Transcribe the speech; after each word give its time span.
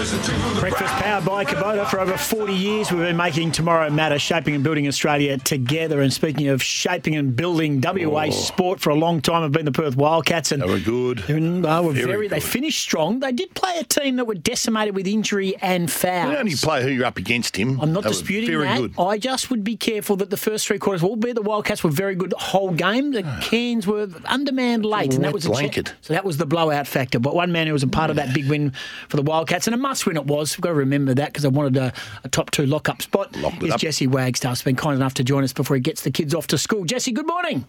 Breakfast 0.00 0.94
powered 0.94 1.26
by 1.26 1.44
Kubota. 1.44 1.86
For 1.86 2.00
over 2.00 2.16
40 2.16 2.54
years, 2.54 2.90
we've 2.90 3.02
been 3.02 3.18
making 3.18 3.52
tomorrow 3.52 3.90
matter, 3.90 4.18
shaping 4.18 4.54
and 4.54 4.64
building 4.64 4.88
Australia 4.88 5.36
together. 5.36 6.00
And 6.00 6.10
speaking 6.10 6.48
of 6.48 6.62
shaping 6.62 7.16
and 7.16 7.36
building 7.36 7.82
WA 7.82 8.24
oh. 8.28 8.30
sport 8.30 8.80
for 8.80 8.88
a 8.88 8.94
long 8.94 9.20
time, 9.20 9.42
have 9.42 9.52
been 9.52 9.66
the 9.66 9.72
Perth 9.72 9.96
Wildcats. 9.96 10.52
And 10.52 10.62
They 10.62 10.66
were 10.66 10.78
good. 10.78 11.18
they 11.18 11.34
were 11.34 11.92
Very 11.92 12.06
very, 12.06 12.28
they 12.28 12.40
finished 12.40 12.80
strong. 12.80 13.20
They 13.20 13.30
did 13.30 13.54
play 13.54 13.76
a 13.78 13.84
team 13.84 14.16
that 14.16 14.24
were 14.24 14.36
decimated 14.36 14.94
with 14.94 15.06
injury 15.06 15.54
and 15.60 15.92
fouls. 15.92 16.32
You 16.32 16.38
only 16.38 16.54
play 16.54 16.82
who 16.82 16.88
you're 16.88 17.04
up 17.04 17.18
against 17.18 17.54
him. 17.56 17.78
I'm 17.78 17.92
not 17.92 18.04
They 18.04 18.08
were 18.08 18.12
disputing 18.14 18.50
very 18.52 18.64
that. 18.68 18.78
good. 18.78 18.94
I 18.98 19.18
just 19.18 19.50
would 19.50 19.64
be 19.64 19.76
careful 19.76 20.16
that 20.16 20.30
the 20.30 20.38
first 20.38 20.66
three 20.66 20.78
quarters, 20.78 21.02
albeit 21.02 21.34
the 21.34 21.42
Wildcats 21.42 21.84
were 21.84 21.90
very 21.90 22.14
good 22.14 22.30
the 22.30 22.38
whole 22.38 22.70
game, 22.70 23.10
the 23.10 23.22
ah. 23.22 23.38
Cairns 23.42 23.86
were 23.86 24.08
undermanned 24.24 24.86
late, 24.86 25.12
and 25.12 25.24
that 25.24 25.28
wet 25.28 25.34
was 25.34 25.44
a 25.44 25.50
blanket. 25.50 25.92
so 26.00 26.14
that 26.14 26.24
was 26.24 26.38
the 26.38 26.46
blowout 26.46 26.86
factor. 26.86 27.18
But 27.18 27.34
one 27.34 27.52
man 27.52 27.66
who 27.66 27.74
was 27.74 27.82
a 27.82 27.88
part 27.88 28.08
of 28.08 28.16
that 28.16 28.32
big 28.32 28.48
win 28.48 28.72
for 29.10 29.18
the 29.18 29.22
Wildcats, 29.22 29.66
and 29.66 29.74
a 29.74 29.89
must 29.90 30.06
win 30.06 30.16
it 30.16 30.26
was. 30.26 30.56
We've 30.56 30.62
got 30.62 30.68
to 30.68 30.74
remember 30.76 31.14
that 31.14 31.30
because 31.30 31.44
I 31.44 31.48
wanted 31.48 31.76
a, 31.76 31.92
a 32.22 32.28
top 32.28 32.52
two 32.52 32.64
lock 32.64 32.88
up 32.88 33.02
spot. 33.02 33.34
Locked 33.36 33.60
it 33.60 33.74
is. 33.74 33.74
Jesse 33.74 34.06
Wagstaff's 34.06 34.62
been 34.62 34.76
kind 34.76 34.94
enough 34.94 35.14
to 35.14 35.24
join 35.24 35.42
us 35.42 35.52
before 35.52 35.74
he 35.74 35.80
gets 35.80 36.02
the 36.02 36.12
kids 36.12 36.32
off 36.32 36.46
to 36.48 36.58
school. 36.58 36.84
Jesse, 36.84 37.10
good 37.10 37.26
morning. 37.26 37.66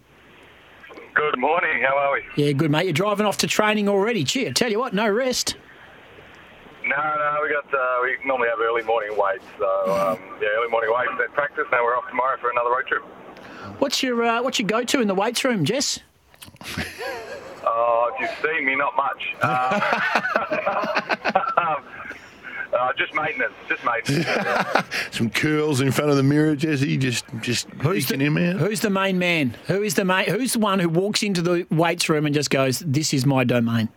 Good 1.14 1.36
morning. 1.36 1.82
How 1.82 1.96
are 1.96 2.12
we? 2.12 2.22
Yeah, 2.42 2.52
good 2.52 2.70
mate. 2.70 2.84
You're 2.84 2.92
driving 2.92 3.26
off 3.26 3.38
to 3.38 3.48
training 3.48 3.88
already. 3.88 4.22
Cheer. 4.22 4.52
Tell 4.52 4.70
you 4.70 4.78
what, 4.78 4.94
no 4.94 5.08
rest. 5.10 5.56
No, 6.84 6.96
no, 6.96 7.38
we 7.42 7.48
got 7.48 7.74
uh, 7.74 7.98
we 8.02 8.16
normally 8.24 8.48
have 8.48 8.60
early 8.60 8.82
morning 8.82 9.16
weights, 9.16 9.44
so 9.58 9.66
um, 9.92 10.18
yeah, 10.40 10.48
early 10.58 10.70
morning 10.70 10.90
weights, 10.96 11.10
then 11.18 11.28
practice. 11.34 11.64
Now 11.72 11.82
we're 11.82 11.96
off 11.96 12.08
tomorrow 12.08 12.38
for 12.40 12.50
another 12.50 12.70
road 12.70 12.86
trip. 12.86 13.02
What's 13.80 14.00
your 14.00 14.22
uh, 14.22 14.42
what's 14.42 14.60
your 14.60 14.68
go 14.68 14.84
to 14.84 15.00
in 15.00 15.08
the 15.08 15.14
weights 15.14 15.44
room, 15.44 15.64
Jess? 15.64 15.98
Oh, 17.64 18.12
if 18.14 18.20
you've 18.20 18.52
seen 18.52 18.64
me, 18.64 18.76
not 18.76 18.94
much. 18.96 19.34
Um, 21.62 21.84
just 22.96 23.14
maintenance, 23.14 23.54
just 23.68 23.84
maintenance. 23.84 24.86
Some 25.10 25.30
curls 25.30 25.80
in 25.80 25.92
front 25.92 26.10
of 26.10 26.16
the 26.16 26.22
mirror, 26.22 26.56
Jesse. 26.56 26.96
Just, 26.96 27.24
just 27.40 27.68
Who's 27.82 28.06
the, 28.08 28.16
him 28.16 28.36
out. 28.38 28.56
who's 28.56 28.80
the 28.80 28.90
main 28.90 29.18
man? 29.18 29.56
Who 29.66 29.82
is 29.82 29.94
the 29.94 30.04
main? 30.04 30.28
Who's 30.28 30.54
the 30.54 30.58
one 30.58 30.78
who 30.78 30.88
walks 30.88 31.22
into 31.22 31.42
the 31.42 31.66
weights 31.70 32.08
room 32.08 32.26
and 32.26 32.34
just 32.34 32.50
goes, 32.50 32.80
"This 32.80 33.12
is 33.14 33.24
my 33.26 33.44
domain"? 33.44 33.88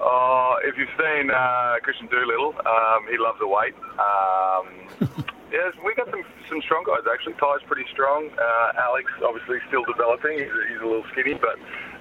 Oh, 0.00 0.56
if 0.64 0.76
you've 0.76 0.88
seen 0.98 1.30
uh, 1.30 1.76
Kristian 1.80 2.10
Doolittle, 2.10 2.54
um, 2.66 3.06
he 3.10 3.16
loves 3.16 3.38
a 3.40 3.46
weight. 3.46 3.74
Um, 3.96 5.24
yes, 5.52 5.72
we 5.84 5.94
got 5.94 6.10
some 6.10 6.22
some 6.48 6.60
strong 6.62 6.84
guys 6.86 7.04
actually. 7.10 7.34
Ty's 7.34 7.64
pretty 7.66 7.84
strong. 7.92 8.28
Uh, 8.38 8.72
Alex 8.80 9.10
obviously 9.24 9.58
still 9.68 9.84
developing. 9.84 10.38
He's, 10.38 10.52
he's 10.68 10.80
a 10.82 10.86
little 10.86 11.04
skinny, 11.12 11.34
but 11.34 11.56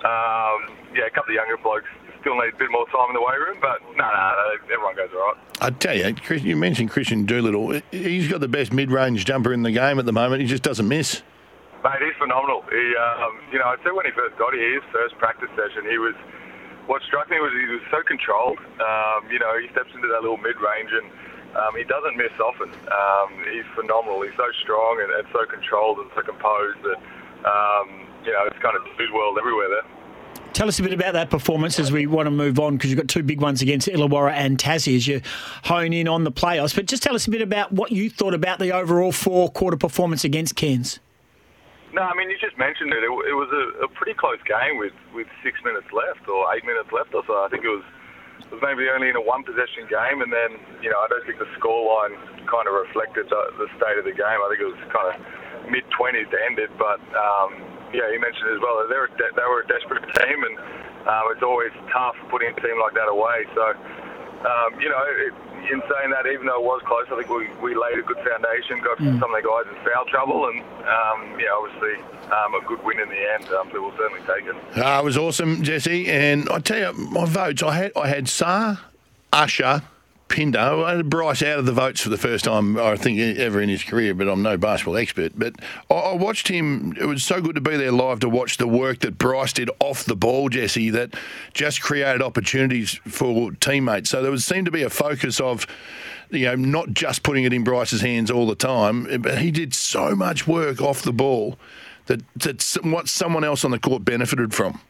um, 0.05 0.75
yeah, 0.94 1.08
a 1.08 1.14
couple 1.16 1.31
of 1.31 1.36
younger 1.36 1.58
blokes 1.58 1.88
still 2.23 2.39
need 2.39 2.55
a 2.55 2.57
bit 2.57 2.71
more 2.71 2.88
time 2.88 3.11
in 3.11 3.16
the 3.19 3.21
weight 3.21 3.39
room. 3.39 3.59
But 3.59 3.83
no, 3.99 4.08
no, 4.08 4.55
everyone 4.71 4.95
goes 4.95 5.11
all 5.14 5.36
right. 5.36 5.37
I 5.61 5.70
tell 5.70 5.95
you, 5.95 6.15
Chris, 6.15 6.42
you 6.42 6.55
mentioned 6.55 6.89
Kristian 6.89 7.27
Doolittle. 7.27 7.81
He's 7.92 8.31
got 8.31 8.39
the 8.39 8.48
best 8.48 8.71
mid-range 8.71 9.25
jumper 9.25 9.53
in 9.53 9.64
the 9.64 9.71
game 9.71 9.99
at 9.99 10.05
the 10.05 10.14
moment. 10.15 10.42
He 10.42 10.48
just 10.48 10.64
doesn't 10.64 10.87
miss. 10.87 11.21
Mate, 11.83 11.99
he's 11.99 12.15
phenomenal. 12.17 12.64
He, 12.71 12.95
um, 12.95 13.39
you 13.52 13.59
know, 13.59 13.67
I'd 13.67 13.83
say 13.83 13.92
when 13.92 14.05
he 14.08 14.11
first 14.15 14.39
got 14.39 14.53
here, 14.53 14.80
his 14.80 14.83
first 14.92 15.20
practice 15.20 15.49
session, 15.55 15.83
he 15.89 15.99
was. 15.99 16.15
What 16.87 17.02
struck 17.03 17.30
me 17.31 17.39
was 17.39 17.52
he 17.55 17.67
was 17.71 17.83
so 17.92 18.03
controlled. 18.03 18.59
Um, 18.59 19.31
you 19.31 19.39
know, 19.39 19.55
he 19.55 19.71
steps 19.71 19.87
into 19.95 20.08
that 20.08 20.19
little 20.19 20.36
mid-range 20.36 20.92
and 20.92 21.08
um, 21.55 21.75
he 21.80 21.83
doesn't 21.87 22.17
miss 22.17 22.36
often. 22.43 22.67
Um, 22.92 23.31
he's 23.48 23.64
phenomenal. 23.71 24.19
He's 24.19 24.36
so 24.36 24.52
strong 24.59 24.99
and, 24.99 25.08
and 25.15 25.23
so 25.31 25.45
controlled 25.48 25.99
and 25.99 26.11
so 26.11 26.27
composed 26.27 26.83
that, 26.83 26.99
um, 27.48 28.03
you 28.27 28.36
know, 28.36 28.43
it's 28.52 28.59
kind 28.59 28.75
of 28.75 28.83
dude 28.98 29.15
world 29.15 29.39
everywhere 29.39 29.69
there. 29.71 29.87
Tell 30.53 30.67
us 30.67 30.77
a 30.77 30.83
bit 30.83 30.93
about 30.93 31.14
that 31.14 31.31
performance 31.31 31.80
as 31.80 31.91
we 31.91 32.05
want 32.05 32.27
to 32.27 32.31
move 32.31 32.59
on 32.59 32.77
because 32.77 32.91
you've 32.91 32.99
got 32.99 33.08
two 33.08 33.23
big 33.23 33.41
ones 33.41 33.64
against 33.64 33.87
Illawarra 33.87 34.33
and 34.33 34.59
Tassie 34.59 34.95
as 34.95 35.08
you 35.08 35.19
hone 35.64 35.93
in 35.93 36.08
on 36.08 36.25
the 36.25 36.31
playoffs. 36.31 36.75
But 36.75 36.86
just 36.86 37.02
tell 37.02 37.15
us 37.15 37.25
a 37.25 37.31
bit 37.31 37.41
about 37.41 37.71
what 37.71 37.91
you 37.91 38.08
thought 38.08 38.36
about 38.36 38.59
the 38.59 38.71
overall 38.71 39.11
four 39.11 39.49
quarter 39.49 39.77
performance 39.77 40.23
against 40.23 40.55
Cairns. 40.55 40.99
No, 41.92 42.03
I 42.03 42.13
mean 42.13 42.30
you 42.30 42.37
just 42.37 42.58
mentioned 42.58 42.93
it. 42.93 43.02
It, 43.02 43.09
it 43.09 43.33
was 43.33 43.49
a, 43.49 43.86
a 43.86 43.87
pretty 43.97 44.13
close 44.13 44.37
game 44.45 44.77
with, 44.77 44.93
with 45.13 45.25
six 45.42 45.58
minutes 45.65 45.89
left 45.89 46.30
or 46.30 46.45
eight 46.53 46.65
minutes 46.65 46.89
left 46.93 47.13
or 47.17 47.25
so. 47.25 47.33
I 47.33 47.49
think 47.49 47.65
it 47.65 47.73
was 47.73 47.86
it 48.45 48.53
was 48.53 48.61
maybe 48.61 48.86
only 48.93 49.09
in 49.09 49.17
a 49.17 49.25
one 49.25 49.42
possession 49.42 49.89
game, 49.89 50.21
and 50.21 50.30
then 50.30 50.61
you 50.86 50.93
know 50.93 51.02
I 51.02 51.09
don't 51.09 51.25
think 51.25 51.42
the 51.42 51.49
scoreline 51.58 52.13
kind 52.45 52.69
of 52.69 52.77
reflected 52.77 53.25
the, 53.25 53.42
the 53.58 53.73
state 53.73 53.97
of 53.97 54.05
the 54.05 54.13
game. 54.13 54.37
I 54.37 54.45
think 54.53 54.61
it 54.61 54.69
was 54.69 54.81
kind 54.93 55.08
of 55.09 55.15
mid 55.65 55.81
twenties 55.97 56.30
to 56.30 56.37
end 56.37 56.61
it, 56.61 56.69
but 56.77 57.02
um, 57.17 57.73
yeah, 57.93 58.09
you 58.11 58.20
mentioned 58.20 58.49
as 58.52 58.59
well. 58.59 58.81
They 58.89 58.98
were 58.98 59.09
a 59.09 59.17
de- 59.17 59.36
they 59.37 59.48
were 59.48 59.61
a 59.61 59.67
desperate 59.67 60.04
team, 60.17 60.43
and 60.43 60.55
um, 61.08 61.23
it's 61.31 61.43
always 61.43 61.71
tough 61.92 62.15
putting 62.30 62.49
a 62.49 62.58
team 62.59 62.77
like 62.81 62.93
that 62.93 63.08
away. 63.08 63.45
So 63.55 63.73
um, 64.43 64.80
you 64.80 64.89
know, 64.89 64.99
it, 65.08 65.33
in 65.71 65.81
saying 65.87 66.11
that, 66.11 66.27
even 66.27 66.45
though 66.48 66.59
it 66.59 66.65
was 66.65 66.81
close, 66.86 67.08
I 67.09 67.15
think 67.15 67.30
we, 67.30 67.48
we 67.64 67.76
laid 67.76 67.98
a 67.98 68.02
good 68.02 68.17
foundation, 68.17 68.83
got 68.83 68.98
some 68.98 69.23
of 69.23 69.42
the 69.42 69.48
guys 69.48 69.64
in 69.71 69.80
foul 69.87 70.05
trouble, 70.11 70.48
and 70.49 70.59
um, 70.83 71.39
yeah, 71.39 71.55
obviously 71.55 72.04
um, 72.27 72.54
a 72.55 72.61
good 72.67 72.83
win 72.83 72.99
in 72.99 73.08
the 73.08 73.33
end. 73.33 73.48
Um, 73.54 73.70
so 73.71 73.81
we'll 73.81 73.95
certainly 73.98 74.20
take 74.27 74.45
it. 74.45 74.55
Ah, 74.75 74.99
it 74.99 75.05
was 75.05 75.17
awesome, 75.17 75.64
Jesse. 75.64 76.10
And 76.10 76.49
I 76.49 76.60
tell 76.60 76.93
you, 76.93 76.93
my 77.10 77.25
votes, 77.25 77.64
I 77.64 77.75
had, 77.75 77.92
I 77.95 78.08
had 78.08 78.25
Sarr, 78.25 78.80
Usher, 79.31 79.81
Pinder. 80.33 80.60
Uh, 80.60 80.77
uh, 80.82 81.04
Bryce 81.04 81.44
out 81.44 81.60
of 81.60 81.66
the 81.66 81.71
votes 81.71 82.02
for 82.02 82.10
the 82.10 82.17
first 82.17 82.45
time, 82.45 82.77
I 82.77 82.95
think, 82.95 83.20
ever 83.38 83.61
in 83.61 83.70
his 83.70 83.83
career, 83.83 84.16
but 84.16 84.27
I'm 84.27 84.42
no 84.42 84.58
basketball 84.58 84.98
expert. 84.98 85.33
But 85.36 85.55
I, 85.89 85.94
I 85.94 86.14
watched 86.16 86.48
him. 86.48 86.95
It 86.99 87.05
was 87.05 87.23
so 87.23 87.39
good 87.39 87.55
to 87.55 87.61
be 87.61 87.77
there 87.77 87.92
live 87.92 88.20
to 88.21 88.30
watch 88.30 88.58
the 88.58 88.67
work 88.67 88.99
that 88.99 89.17
Bryce 89.17 89.54
did 89.54 89.70
off 89.80 90.05
the 90.05 90.16
ball, 90.16 90.49
Jesse, 90.49 90.89
that 90.89 91.14
just 91.54 91.82
created 91.82 92.22
opportunities 92.22 92.99
for 93.08 93.52
teammates. 93.54 94.10
So 94.10 94.22
there 94.22 94.32
was, 94.32 94.43
seemed 94.43 94.66
to 94.66 94.72
be 94.72 94.82
a 94.82 94.89
focus 94.89 95.39
of, 95.39 95.67
you 96.32 96.45
know, 96.45 96.55
not 96.55 96.89
just 96.89 97.22
putting 97.22 97.43
it 97.43 97.54
in 97.54 97.64
Bryce's 97.64 98.02
hands 98.02 98.32
all 98.32 98.48
the 98.48 98.55
time, 98.55 99.08
eh, 99.11 99.17
but 99.17 99.38
he 99.38 99.52
did 99.52 99.76
so 99.76 100.16
much 100.16 100.48
work 100.48 100.82
off 100.82 101.04
the 101.04 101.14
ball 101.14 101.58
that, 102.08 102.22
that 102.38 102.77
what 102.83 103.08
someone 103.08 103.43
else 103.43 103.64
on 103.64 103.72
the 103.72 103.80
court 103.80 104.04
benefited 104.04 104.54
from. 104.54 104.82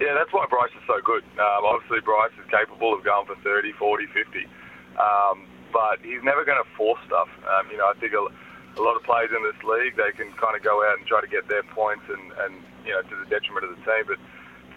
Yeah, 0.00 0.16
that's 0.16 0.32
why 0.32 0.48
Bryce 0.48 0.72
is 0.72 0.84
so 0.88 0.96
good. 1.04 1.20
Um, 1.36 1.68
obviously, 1.68 2.00
Bryce 2.00 2.32
is 2.40 2.48
capable 2.48 2.96
of 2.96 3.04
going 3.04 3.28
for 3.28 3.36
30, 3.44 3.76
40, 3.76 4.08
50. 4.08 4.48
Um, 4.96 5.44
but 5.76 6.00
he's 6.00 6.24
never 6.24 6.42
going 6.42 6.56
to 6.56 6.68
force 6.72 6.98
stuff. 7.04 7.28
Um, 7.44 7.68
you 7.68 7.76
know, 7.76 7.84
I 7.84 7.94
think 8.00 8.16
a, 8.16 8.24
a 8.24 8.82
lot 8.82 8.96
of 8.96 9.04
players 9.04 9.28
in 9.28 9.44
this 9.44 9.60
league, 9.60 10.00
they 10.00 10.10
can 10.16 10.32
kind 10.40 10.56
of 10.56 10.64
go 10.64 10.80
out 10.88 10.96
and 10.98 11.04
try 11.04 11.20
to 11.20 11.28
get 11.28 11.46
their 11.52 11.62
points 11.76 12.08
and, 12.08 12.32
and 12.48 12.64
you 12.88 12.96
know, 12.96 13.04
to 13.04 13.14
the 13.14 13.28
detriment 13.28 13.68
of 13.68 13.76
the 13.76 13.82
team. 13.84 14.08
But 14.08 14.18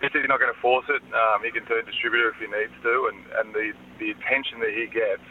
he's 0.04 0.28
not 0.28 0.44
going 0.44 0.52
to 0.52 0.60
force 0.60 0.86
it. 0.92 1.02
Um, 1.16 1.40
he 1.40 1.56
can 1.56 1.64
turn 1.72 1.88
distributor 1.88 2.36
if 2.36 2.38
he 2.44 2.52
needs 2.52 2.76
to. 2.84 2.94
And, 3.08 3.20
and 3.40 3.48
the, 3.56 3.72
the 4.04 4.12
attention 4.12 4.60
that 4.60 4.76
he 4.76 4.92
gets 4.92 5.24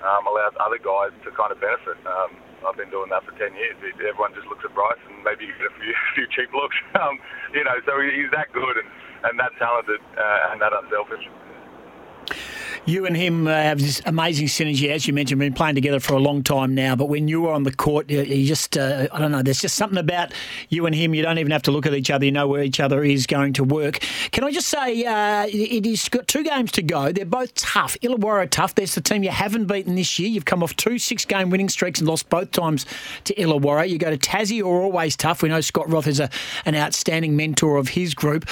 um, 0.00 0.24
allows 0.24 0.56
other 0.56 0.80
guys 0.80 1.12
to 1.20 1.28
kind 1.36 1.52
of 1.52 1.60
benefit. 1.60 2.00
Um, 2.08 2.32
I've 2.64 2.76
been 2.80 2.90
doing 2.90 3.12
that 3.12 3.24
for 3.24 3.36
10 3.36 3.52
years. 3.54 3.76
Everyone 4.00 4.32
just 4.32 4.48
looks 4.48 4.64
at 4.64 4.72
Bryce 4.72 5.00
and 5.08 5.20
maybe 5.24 5.44
you 5.44 5.54
get 5.56 5.68
a 5.68 5.74
few, 5.76 5.92
few 6.16 6.26
cheap 6.32 6.50
looks. 6.52 6.76
Um, 7.04 7.18
you 7.52 7.60
know, 7.66 7.76
so 7.84 8.00
he's 8.00 8.30
that 8.32 8.48
good 8.54 8.80
and, 8.80 8.88
and 9.28 9.34
that 9.36 9.52
talented 9.60 10.00
uh, 10.16 10.50
and 10.54 10.62
that 10.62 10.72
unselfish. 10.72 11.20
You 12.86 13.06
and 13.06 13.16
him 13.16 13.46
uh, 13.46 13.50
have 13.50 13.80
this 13.80 14.02
amazing 14.04 14.48
synergy, 14.48 14.90
as 14.90 15.06
you 15.06 15.14
mentioned, 15.14 15.38
been 15.38 15.54
playing 15.54 15.74
together 15.74 16.00
for 16.00 16.12
a 16.12 16.18
long 16.18 16.42
time 16.42 16.74
now. 16.74 16.94
But 16.94 17.06
when 17.06 17.28
you 17.28 17.40
were 17.40 17.52
on 17.52 17.62
the 17.62 17.72
court, 17.72 18.10
you, 18.10 18.46
just, 18.46 18.76
uh, 18.76 19.08
I 19.10 19.18
don't 19.18 19.32
know, 19.32 19.42
there's 19.42 19.62
just 19.62 19.76
something 19.76 19.96
about 19.96 20.32
you 20.68 20.84
and 20.84 20.94
him. 20.94 21.14
You 21.14 21.22
don't 21.22 21.38
even 21.38 21.50
have 21.50 21.62
to 21.62 21.70
look 21.70 21.86
at 21.86 21.94
each 21.94 22.10
other. 22.10 22.26
You 22.26 22.32
know 22.32 22.46
where 22.46 22.62
each 22.62 22.80
other 22.80 23.02
is 23.02 23.26
going 23.26 23.54
to 23.54 23.64
work. 23.64 24.00
Can 24.32 24.44
I 24.44 24.50
just 24.50 24.68
say, 24.68 25.02
uh, 25.04 25.46
it 25.48 25.86
is 25.86 26.10
got 26.10 26.28
two 26.28 26.44
games 26.44 26.72
to 26.72 26.82
go. 26.82 27.10
They're 27.10 27.24
both 27.24 27.54
tough. 27.54 27.96
Illawarra 28.02 28.50
tough. 28.50 28.74
There's 28.74 28.94
the 28.94 29.00
team 29.00 29.22
you 29.22 29.30
haven't 29.30 29.64
beaten 29.64 29.94
this 29.94 30.18
year. 30.18 30.28
You've 30.28 30.44
come 30.44 30.62
off 30.62 30.76
two 30.76 30.98
six 30.98 31.24
game 31.24 31.48
winning 31.48 31.70
streaks 31.70 32.00
and 32.00 32.08
lost 32.08 32.28
both 32.28 32.50
times 32.50 32.84
to 33.24 33.34
Illawarra. 33.34 33.88
You 33.88 33.96
go 33.96 34.10
to 34.10 34.18
Tassie, 34.18 34.60
are 34.60 34.66
always 34.66 35.16
tough. 35.16 35.42
We 35.42 35.48
know 35.48 35.62
Scott 35.62 35.88
Roth 35.88 36.06
is 36.06 36.20
a, 36.20 36.28
an 36.66 36.74
outstanding 36.74 37.34
mentor 37.34 37.78
of 37.78 37.88
his 37.88 38.12
group. 38.12 38.44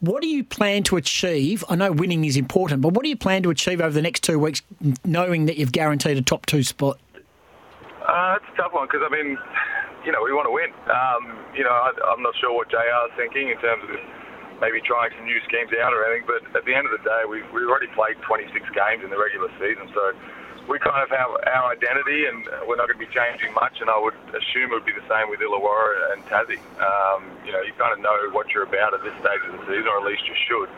What 0.00 0.20
do 0.20 0.28
you 0.28 0.44
plan 0.44 0.82
to 0.84 0.96
achieve? 0.96 1.64
I 1.68 1.76
know 1.76 1.90
winning 1.90 2.24
is 2.24 2.36
important, 2.36 2.82
but 2.82 2.92
what 2.92 3.02
do 3.02 3.08
you 3.08 3.16
plan 3.16 3.42
to 3.44 3.50
achieve 3.50 3.80
over 3.80 3.94
the 3.94 4.02
next 4.02 4.22
two 4.22 4.38
weeks, 4.38 4.60
knowing 5.04 5.46
that 5.46 5.56
you've 5.56 5.72
guaranteed 5.72 6.18
a 6.18 6.22
top 6.22 6.44
two 6.44 6.62
spot? 6.62 6.98
Uh, 8.06 8.36
it's 8.36 8.44
a 8.52 8.56
tough 8.56 8.72
one 8.72 8.86
because 8.86 9.00
I 9.02 9.08
mean, 9.08 9.38
you 10.04 10.12
know, 10.12 10.22
we 10.22 10.32
want 10.32 10.46
to 10.46 10.54
win. 10.54 10.70
Um, 10.92 11.34
you 11.56 11.64
know, 11.64 11.72
I, 11.72 11.90
I'm 12.12 12.22
not 12.22 12.36
sure 12.36 12.54
what 12.54 12.68
JR 12.68 13.08
is 13.08 13.16
thinking 13.16 13.48
in 13.48 13.58
terms 13.58 13.82
of 13.88 13.98
maybe 14.60 14.84
trying 14.84 15.10
some 15.16 15.24
new 15.24 15.40
schemes 15.48 15.72
out 15.80 15.92
or 15.92 16.04
anything, 16.06 16.28
but 16.28 16.44
at 16.54 16.64
the 16.64 16.74
end 16.76 16.86
of 16.86 16.92
the 16.92 17.02
day, 17.02 17.22
we 17.24 17.40
we 17.50 17.64
already 17.64 17.88
played 17.96 18.20
26 18.28 18.52
games 18.76 19.00
in 19.02 19.08
the 19.08 19.18
regular 19.18 19.48
season, 19.56 19.88
so 19.96 20.12
we 20.68 20.78
kind 20.82 20.98
of 20.98 21.10
have 21.10 21.30
our 21.30 21.70
identity, 21.70 22.26
and 22.26 22.42
we're 22.66 22.76
not 22.76 22.90
going 22.90 22.98
to 22.98 23.06
be 23.06 23.12
changing 23.14 23.54
much. 23.54 23.78
And 23.80 23.90
I 23.90 23.98
would 23.98 24.14
assume 24.34 24.74
it 24.74 24.76
would 24.76 24.88
be 24.88 24.94
the 24.94 25.06
same 25.06 25.30
with 25.30 25.38
Illawarra 25.38 26.12
and 26.12 26.22
Tassie. 26.26 26.58
Um, 26.82 27.30
you 27.46 27.52
know, 27.54 27.62
you 27.62 27.72
kind 27.78 27.94
of 27.94 28.02
know 28.02 28.14
what 28.34 28.50
you're 28.50 28.66
about 28.66 28.94
at 28.94 29.02
this 29.06 29.14
stage 29.22 29.42
of 29.46 29.54
the 29.58 29.62
season, 29.70 29.86
or 29.86 30.02
at 30.02 30.06
least 30.06 30.26
you 30.26 30.34
should. 30.46 30.70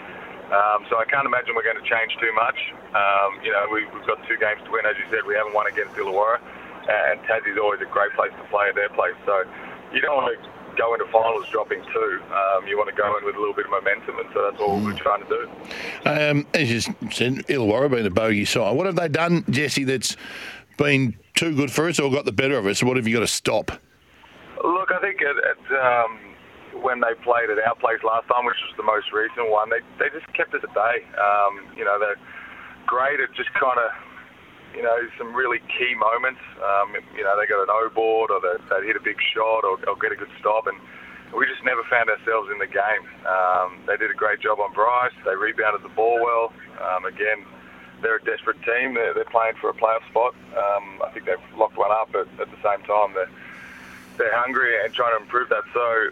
Um, 0.52 0.88
so 0.88 0.96
I 0.96 1.04
can't 1.04 1.28
imagine 1.28 1.52
we're 1.56 1.66
going 1.66 1.80
to 1.80 1.88
change 1.88 2.16
too 2.20 2.32
much. 2.32 2.56
Um, 2.96 3.40
you 3.44 3.52
know, 3.52 3.68
we, 3.68 3.84
we've 3.92 4.08
got 4.08 4.20
two 4.28 4.36
games 4.40 4.60
to 4.64 4.70
win, 4.72 4.84
as 4.84 4.96
you 4.96 5.04
said. 5.12 5.24
We 5.28 5.36
haven't 5.36 5.52
won 5.52 5.68
against 5.68 5.96
Illawarra, 5.96 6.40
and 6.88 7.20
Tassie's 7.28 7.60
always 7.60 7.80
a 7.80 7.90
great 7.92 8.12
place 8.16 8.32
to 8.36 8.44
play 8.48 8.68
at 8.68 8.76
their 8.76 8.88
place. 8.92 9.16
So 9.24 9.44
you 9.92 10.00
don't 10.00 10.16
want 10.16 10.36
to 10.36 10.40
go 10.78 10.94
into 10.94 11.04
finals 11.12 11.46
dropping 11.50 11.82
two. 11.92 12.22
Um, 12.32 12.66
you 12.66 12.78
want 12.78 12.88
to 12.88 12.94
go 12.94 13.16
in 13.18 13.24
with 13.24 13.34
a 13.34 13.38
little 13.38 13.54
bit 13.54 13.66
of 13.66 13.72
momentum, 13.72 14.18
and 14.18 14.28
so 14.32 14.48
that's 14.48 14.62
all 14.62 14.80
we're 14.80 14.96
trying 14.96 15.24
to 15.26 15.28
do. 15.28 15.50
Um, 16.08 16.46
as 16.54 16.70
you 16.70 16.80
said, 17.10 17.46
Illawarra 17.48 17.90
being 17.90 18.06
a 18.06 18.10
bogey 18.10 18.44
side. 18.44 18.76
What 18.76 18.86
have 18.86 18.96
they 18.96 19.08
done, 19.08 19.44
Jesse, 19.50 19.84
that's 19.84 20.16
been 20.78 21.16
too 21.34 21.54
good 21.54 21.70
for 21.70 21.88
us 21.88 21.98
or 21.98 22.10
got 22.10 22.24
the 22.24 22.32
better 22.32 22.56
of 22.56 22.66
us? 22.66 22.82
What 22.82 22.96
have 22.96 23.06
you 23.06 23.14
got 23.14 23.20
to 23.20 23.26
stop? 23.26 23.72
Look, 24.62 24.90
I 24.92 25.00
think 25.00 25.20
at, 25.22 25.36
at, 25.36 25.60
um, 25.78 26.18
when 26.82 27.00
they 27.00 27.14
played 27.22 27.50
at 27.50 27.58
our 27.58 27.74
place 27.74 27.98
last 28.04 28.28
time, 28.28 28.46
which 28.46 28.56
was 28.62 28.74
the 28.76 28.82
most 28.82 29.12
recent 29.12 29.50
one, 29.50 29.70
they, 29.70 29.80
they 29.98 30.08
just 30.10 30.32
kept 30.32 30.54
us 30.54 30.62
at 30.62 30.72
bay. 30.74 31.04
Um, 31.18 31.66
you 31.76 31.84
know, 31.84 31.98
they're 31.98 32.18
great 32.86 33.20
at 33.20 33.34
just 33.34 33.52
kind 33.54 33.78
of, 33.78 33.90
you 34.74 34.82
know, 34.82 34.96
some 35.16 35.34
really 35.34 35.58
key 35.66 35.94
moments. 35.94 36.40
Um, 36.58 36.94
you 37.16 37.24
know, 37.24 37.38
they 37.38 37.46
got 37.46 37.62
an 37.62 37.70
O 37.70 37.90
board 37.94 38.30
or 38.30 38.40
they, 38.40 38.56
they 38.68 38.86
hit 38.86 38.96
a 38.96 39.02
big 39.02 39.18
shot 39.34 39.64
or, 39.64 39.78
or 39.88 39.96
get 39.96 40.12
a 40.12 40.16
good 40.16 40.30
stop, 40.38 40.66
and 40.66 40.78
we 41.34 41.46
just 41.46 41.64
never 41.64 41.82
found 41.84 42.08
ourselves 42.08 42.50
in 42.50 42.58
the 42.58 42.66
game. 42.66 43.04
Um, 43.26 43.80
they 43.86 43.96
did 43.96 44.10
a 44.10 44.14
great 44.14 44.40
job 44.40 44.60
on 44.60 44.72
Bryce. 44.72 45.12
They 45.24 45.34
rebounded 45.34 45.82
the 45.82 45.94
ball 45.94 46.22
well. 46.22 46.52
Um, 46.80 47.04
again, 47.04 47.44
they're 48.00 48.16
a 48.16 48.24
desperate 48.24 48.62
team. 48.62 48.94
They're, 48.94 49.12
they're 49.12 49.24
playing 49.28 49.54
for 49.60 49.70
a 49.70 49.74
playoff 49.74 50.06
spot. 50.08 50.34
Um, 50.56 51.02
I 51.04 51.10
think 51.12 51.26
they've 51.26 51.42
locked 51.56 51.76
one 51.76 51.90
up, 51.90 52.10
but 52.12 52.28
at 52.40 52.48
the 52.50 52.60
same 52.62 52.84
time, 52.86 53.12
they're 53.14 53.30
they're 54.16 54.36
hungry 54.36 54.74
and 54.84 54.92
trying 54.92 55.16
to 55.16 55.22
improve 55.22 55.48
that. 55.48 55.62
So, 55.72 56.10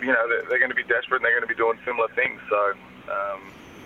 you 0.00 0.12
know, 0.12 0.28
they're, 0.28 0.44
they're 0.48 0.58
going 0.58 0.70
to 0.70 0.76
be 0.76 0.84
desperate 0.84 1.18
and 1.18 1.24
they're 1.24 1.32
going 1.32 1.48
to 1.48 1.54
be 1.54 1.56
doing 1.56 1.78
similar 1.82 2.08
things. 2.08 2.38
So, 2.50 2.72
um, 3.08 3.40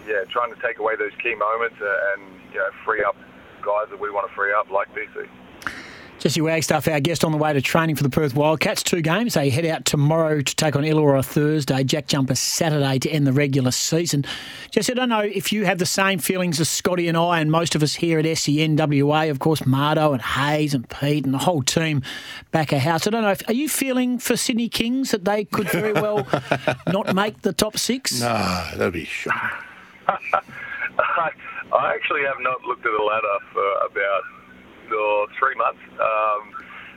yeah, 0.07 0.25
trying 0.29 0.53
to 0.53 0.61
take 0.61 0.79
away 0.79 0.97
those 0.97 1.15
key 1.23 1.37
moments 1.37 1.77
uh, 1.81 2.15
and 2.15 2.23
you 2.53 2.59
know 2.59 2.71
free 2.85 3.05
up 3.05 3.17
guys 3.63 3.89
that 3.91 4.01
we 4.01 4.11
want 4.11 4.29
to 4.29 4.35
free 4.35 4.53
up, 4.53 4.71
like 4.71 4.89
DC. 4.95 5.29
Jesse 6.23 6.41
Wagstaff, 6.41 6.87
our 6.87 7.01
guest 7.01 7.25
on 7.25 7.33
the 7.33 7.37
way 7.37 7.53
to 7.53 7.61
training 7.61 7.97
for 7.97 8.05
the 8.05 8.09
Perth 8.09 8.37
Wildcats. 8.37 8.85
Two 8.85 9.03
games. 9.03 9.35
They 9.35 9.51
head 9.51 9.67
out 9.67 9.85
tomorrow 9.85 10.41
to 10.41 10.55
take 10.55 10.77
on 10.77 10.85
Illawarra 10.85 11.25
Thursday, 11.25 11.83
Jack 11.83 12.07
Jumper 12.07 12.37
Saturday 12.37 13.01
to 13.01 13.11
end 13.11 13.27
the 13.27 13.33
regular 13.33 13.73
season. 13.73 14.25
Jesse, 14.71 14.93
I 14.93 14.95
don't 14.95 15.09
know 15.09 15.19
if 15.19 15.53
you 15.53 15.65
have 15.65 15.79
the 15.79 15.87
same 15.87 16.21
feelings 16.21 16.61
as 16.61 16.69
Scotty 16.69 17.09
and 17.09 17.17
I, 17.17 17.41
and 17.41 17.51
most 17.51 17.75
of 17.75 17.83
us 17.83 17.97
here 17.97 18.21
at 18.21 18.25
SENWA, 18.25 19.33
of 19.33 19.41
course, 19.41 19.63
Mardo 19.63 20.13
and 20.13 20.23
Hayes 20.23 20.75
and 20.75 20.89
Pete 20.89 21.25
and 21.25 21.35
the 21.35 21.39
whole 21.39 21.61
team 21.61 22.03
back 22.53 22.73
at 22.73 22.83
house. 22.83 23.09
I 23.09 23.11
don't 23.11 23.23
know, 23.23 23.33
if, 23.33 23.43
are 23.49 23.55
you 23.55 23.69
feeling 23.69 24.21
for 24.21 24.37
Sydney 24.37 24.69
Kings 24.69 25.11
that 25.11 25.25
they 25.25 25.45
could 25.45 25.69
very 25.71 25.93
well 25.93 26.25
not 26.87 27.17
make 27.17 27.43
the 27.43 27.53
top 27.53 27.77
six? 27.77 28.21
No, 28.21 28.69
that'd 28.77 28.93
be 28.93 29.07
shocking. 29.07 29.59
I, 31.73 31.95
actually 31.95 32.23
have 32.29 32.41
not 32.41 32.63
looked 32.69 32.85
at 32.85 32.93
the 32.93 33.05
ladder 33.05 33.39
for 33.53 33.69
about 33.89 34.25
or 34.93 35.27
three 35.41 35.57
months. 35.57 35.81
Um, 35.97 36.43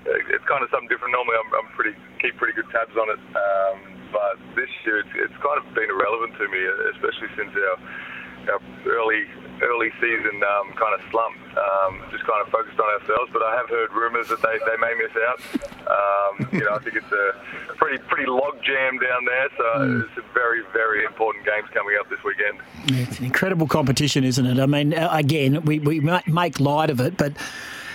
it's 0.06 0.44
kind 0.46 0.62
of 0.62 0.70
something 0.70 0.92
different. 0.92 1.16
Normally, 1.16 1.40
I'm, 1.40 1.50
I'm 1.64 1.70
pretty 1.74 1.96
keep 2.20 2.36
pretty 2.38 2.54
good 2.54 2.68
tabs 2.76 2.94
on 2.94 3.08
it, 3.10 3.22
um, 3.34 3.76
but 4.12 4.36
this 4.54 4.70
year 4.84 5.00
it's, 5.00 5.14
it's 5.16 5.38
kind 5.40 5.58
of 5.58 5.66
been 5.74 5.90
irrelevant 5.90 6.36
to 6.38 6.46
me, 6.52 6.62
especially 6.94 7.32
since 7.40 7.54
our, 7.56 7.78
our 8.54 8.62
early 8.86 9.24
early 9.62 9.92
season 10.02 10.42
um, 10.44 10.74
kind 10.74 10.94
of 10.94 11.02
slump. 11.12 11.36
Um, 11.56 12.04
just 12.12 12.26
kind 12.26 12.42
of 12.46 12.52
focused 12.52 12.80
on 12.80 12.88
ourselves, 13.00 13.32
but 13.32 13.42
I 13.42 13.56
have 13.56 13.70
heard 13.70 13.92
rumours 13.94 14.28
that 14.28 14.42
they, 14.42 14.58
they 14.66 14.78
may 14.78 14.94
miss 15.00 15.16
out. 15.28 15.40
Um, 15.88 16.50
you 16.52 16.64
know, 16.66 16.76
I 16.76 16.80
think 16.80 16.96
it's 16.96 17.12
a 17.12 17.76
pretty 17.76 17.98
pretty 18.10 18.30
log 18.30 18.62
jam 18.64 19.00
down 19.00 19.26
there, 19.26 19.48
so 19.58 20.06
it's 20.08 20.18
a 20.18 20.34
very 20.34 20.64
very 20.74 21.06
important 21.06 21.46
games 21.46 21.68
coming 21.74 21.96
up 22.00 22.10
this 22.10 22.24
weekend. 22.24 22.60
Yeah, 22.88 23.08
it's 23.08 23.20
an 23.20 23.26
incredible 23.26 23.68
competition, 23.68 24.24
isn't 24.24 24.46
it? 24.46 24.60
I 24.60 24.66
mean, 24.66 24.94
uh, 24.94 25.10
again, 25.12 25.62
we, 25.64 25.80
we 25.80 26.00
might 26.00 26.28
make 26.28 26.60
light 26.60 26.90
of 26.90 27.00
it, 27.00 27.18
but 27.18 27.34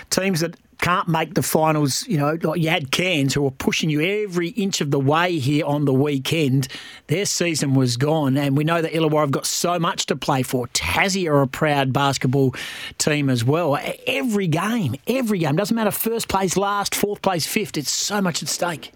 teams 0.09 0.41
that 0.41 0.55
can't 0.81 1.07
make 1.07 1.35
the 1.35 1.43
finals, 1.43 2.05
you 2.07 2.17
know, 2.17 2.37
like 2.41 2.59
you 2.59 2.69
had 2.69 2.91
Cairns 2.91 3.35
who 3.35 3.43
were 3.43 3.51
pushing 3.51 3.89
you 3.89 4.01
every 4.01 4.49
inch 4.49 4.81
of 4.81 4.89
the 4.89 4.99
way 4.99 5.37
here 5.37 5.63
on 5.65 5.85
the 5.85 5.93
weekend. 5.93 6.67
Their 7.07 7.25
season 7.25 7.75
was 7.75 7.97
gone, 7.97 8.35
and 8.35 8.57
we 8.57 8.63
know 8.63 8.81
that 8.81 8.91
Illawarra 8.91 9.21
have 9.21 9.31
got 9.31 9.45
so 9.45 9.79
much 9.79 10.07
to 10.07 10.15
play 10.15 10.41
for. 10.41 10.67
Tassie 10.69 11.29
are 11.29 11.43
a 11.43 11.47
proud 11.47 11.93
basketball 11.93 12.55
team 12.97 13.29
as 13.29 13.45
well. 13.45 13.77
Every 14.07 14.47
game, 14.47 14.95
every 15.07 15.39
game, 15.39 15.55
doesn't 15.55 15.75
matter 15.75 15.91
first 15.91 16.27
place, 16.27 16.57
last, 16.57 16.95
fourth 16.95 17.21
place, 17.21 17.45
fifth, 17.45 17.77
it's 17.77 17.91
so 17.91 18.19
much 18.19 18.41
at 18.41 18.49
stake. 18.49 18.91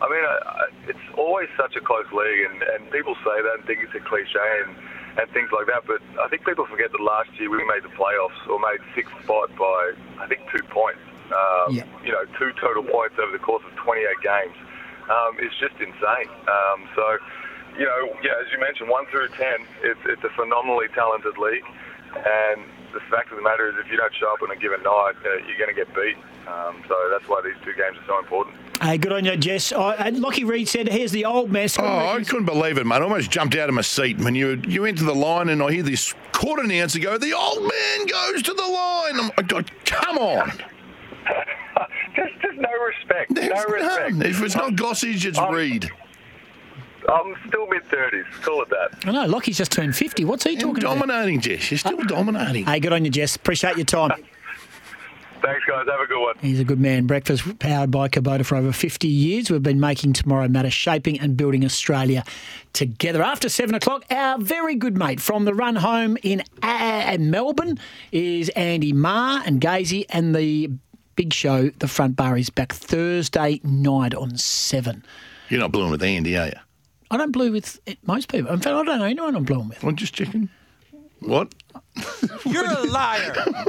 I 0.00 0.08
mean, 0.08 0.88
it's 0.88 1.18
always 1.18 1.48
such 1.56 1.76
a 1.76 1.80
close 1.80 2.10
league, 2.12 2.50
and, 2.50 2.62
and 2.62 2.90
people 2.90 3.14
say 3.16 3.42
that 3.42 3.54
and 3.58 3.64
think 3.66 3.80
it's 3.82 3.94
a 3.94 4.00
cliche 4.00 4.62
and, 4.64 4.74
and 5.20 5.30
things 5.32 5.50
like 5.52 5.66
that. 5.66 5.86
But 5.86 6.00
I 6.18 6.28
think 6.28 6.46
people 6.46 6.66
forget 6.66 6.92
that 6.92 7.00
last 7.00 7.28
year 7.38 7.50
we 7.50 7.58
made 7.58 7.82
the 7.82 7.92
playoffs 7.92 8.40
or 8.48 8.58
made 8.58 8.80
sixth 8.94 9.12
spot 9.22 9.54
by 9.58 9.92
I 10.18 10.26
think 10.28 10.40
two 10.50 10.62
points. 10.68 11.00
Um, 11.32 11.74
Yeah. 11.74 11.84
You 12.04 12.12
know, 12.12 12.24
two 12.38 12.52
total 12.60 12.82
points 12.82 13.16
over 13.18 13.32
the 13.32 13.38
course 13.42 13.62
of 13.66 13.74
28 13.76 14.06
games. 14.22 14.56
Um, 15.10 15.36
it's 15.38 15.54
just 15.58 15.74
insane. 15.80 16.28
Um, 16.48 16.88
so, 16.96 17.18
you 17.78 17.84
know, 17.84 18.10
yeah, 18.22 18.32
as 18.44 18.50
you 18.52 18.58
mentioned, 18.58 18.88
one 18.88 19.06
through 19.06 19.28
ten, 19.28 19.66
it's 19.82 20.00
it's 20.06 20.24
a 20.24 20.30
phenomenally 20.30 20.88
talented 20.94 21.38
league, 21.38 21.62
and 22.16 22.62
the 22.92 23.00
fact 23.10 23.30
of 23.30 23.36
the 23.36 23.42
matter 23.42 23.68
is, 23.68 23.74
if 23.78 23.90
you 23.90 23.96
don't 23.98 24.12
show 24.14 24.32
up 24.32 24.42
on 24.42 24.50
a 24.50 24.56
given 24.56 24.82
night, 24.82 25.12
uh, 25.24 25.36
you're 25.46 25.58
going 25.58 25.68
to 25.68 25.74
get 25.74 25.94
beat. 25.94 26.16
Um, 26.48 26.82
so 26.88 26.94
that's 27.12 27.28
why 27.28 27.40
these 27.42 27.54
two 27.64 27.74
games 27.74 27.98
are 27.98 28.06
so 28.06 28.18
important. 28.18 28.56
Hey, 28.80 28.96
good 28.98 29.12
on 29.12 29.24
you, 29.24 29.36
Jess. 29.36 29.72
Oh, 29.72 29.90
and 29.90 30.18
Lockie 30.18 30.44
Reed 30.44 30.68
said, 30.68 30.88
"Here's 30.88 31.12
the 31.12 31.24
old 31.24 31.52
mess." 31.52 31.78
Oh, 31.78 31.84
I 31.84 32.24
couldn't 32.24 32.46
believe 32.46 32.78
it, 32.78 32.84
mate. 32.86 32.96
I 32.96 33.00
almost 33.02 33.30
jumped 33.30 33.54
out 33.56 33.68
of 33.68 33.74
my 33.76 33.82
seat 33.82 34.18
when 34.18 34.34
you 34.34 34.60
you 34.66 34.82
went 34.82 34.98
to 34.98 35.04
the 35.04 35.14
line 35.14 35.48
and 35.50 35.62
I 35.62 35.70
hear 35.70 35.82
this 35.84 36.14
court 36.32 36.58
announcer 36.60 36.98
go, 36.98 37.16
"The 37.18 37.32
old 37.32 37.62
man 37.62 38.06
goes 38.06 38.42
to 38.42 38.54
the 38.54 38.62
line." 38.66 39.20
I'm 39.20 39.30
like, 39.36 39.52
"Oh, 39.52 39.62
come 39.84 40.18
on. 40.18 40.50
Just, 42.56 42.66
just 42.68 42.72
no 42.78 42.84
respect. 42.84 43.34
There's 43.34 43.48
no 43.48 43.64
respect. 43.74 44.14
none. 44.14 44.26
If 44.26 44.42
it's 44.42 44.54
not 44.56 44.72
Gossage, 44.72 45.24
it's 45.24 45.38
Um, 45.38 45.54
Reed. 45.54 45.90
I'm 47.08 47.36
still 47.46 47.68
mid 47.68 47.84
thirties. 47.88 48.24
Call 48.42 48.62
it 48.62 48.68
that. 48.70 49.06
I 49.08 49.12
know 49.12 49.26
Lockie's 49.26 49.56
just 49.58 49.70
turned 49.70 49.94
fifty. 49.94 50.24
What's 50.24 50.42
he 50.44 50.50
You're 50.52 50.60
talking 50.62 50.84
about? 50.84 50.98
dominating, 50.98 51.40
Jess. 51.40 51.70
You're 51.70 51.78
still 51.78 51.98
dominating. 52.02 52.64
Hey, 52.66 52.80
good 52.80 52.92
on 52.92 53.04
you, 53.04 53.10
Jess. 53.12 53.36
Appreciate 53.36 53.76
your 53.76 53.84
time. 53.86 54.10
Thanks, 55.42 55.64
guys. 55.68 55.86
Have 55.88 56.00
a 56.00 56.06
good 56.06 56.20
one. 56.20 56.34
He's 56.40 56.58
a 56.58 56.64
good 56.64 56.80
man. 56.80 57.06
Breakfast 57.06 57.58
powered 57.60 57.90
by 57.92 58.08
Kubota 58.08 58.44
for 58.44 58.56
over 58.56 58.72
50 58.72 59.06
years. 59.06 59.50
We've 59.50 59.62
been 59.62 59.78
making 59.78 60.14
Tomorrow 60.14 60.48
Matter, 60.48 60.70
shaping 60.70 61.20
and 61.20 61.36
building 61.36 61.64
Australia 61.64 62.24
together. 62.72 63.22
After 63.22 63.48
seven 63.48 63.74
o'clock, 63.76 64.04
our 64.10 64.38
very 64.38 64.74
good 64.74 64.96
mate 64.96 65.20
from 65.20 65.44
the 65.44 65.54
run 65.54 65.76
home 65.76 66.16
in 66.24 66.42
uh, 66.62 67.16
Melbourne 67.20 67.78
is 68.10 68.48
Andy 68.50 68.92
Maher 68.94 69.42
and 69.46 69.60
Gazy, 69.60 70.06
and 70.08 70.34
the 70.34 70.70
big 71.16 71.32
show, 71.32 71.70
The 71.70 71.88
Front 71.88 72.14
Bar, 72.14 72.36
is 72.36 72.50
back 72.50 72.72
Thursday 72.72 73.60
night 73.64 74.14
on 74.14 74.36
seven. 74.36 75.04
You're 75.48 75.60
not 75.60 75.72
blowing 75.72 75.90
with 75.90 76.02
Andy, 76.02 76.36
are 76.36 76.46
you? 76.46 76.52
I 77.10 77.16
don't 77.16 77.32
blue 77.32 77.52
with 77.52 77.80
most 78.06 78.28
people. 78.28 78.50
In 78.52 78.58
fact, 78.58 78.66
I 78.74 78.82
don't 78.82 78.98
know 78.98 79.04
anyone 79.04 79.34
I'm 79.34 79.44
blowing 79.44 79.68
with. 79.68 79.82
I'm 79.82 79.96
just 79.96 80.14
checking. 80.14 80.48
What? 81.20 81.54
You're 82.44 82.70
a 82.70 82.82
liar. 82.84 83.34